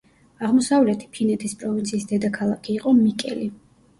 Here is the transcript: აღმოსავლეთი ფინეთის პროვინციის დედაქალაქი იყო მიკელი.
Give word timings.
აღმოსავლეთი 0.45 1.09
ფინეთის 1.17 1.53
პროვინციის 1.59 2.09
დედაქალაქი 2.13 2.73
იყო 2.79 2.97
მიკელი. 3.03 3.53